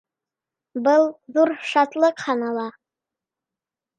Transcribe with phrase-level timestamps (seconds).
[0.87, 1.03] Был
[1.35, 2.65] ҙур шатлыҡ һанала.